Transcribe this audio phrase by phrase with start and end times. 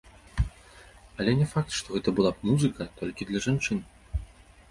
[1.23, 3.77] Але не факт, што гэта была б музыка толькі для жанчын.